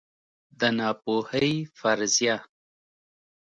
[0.59, 2.35] د ناپوهۍ فرضیه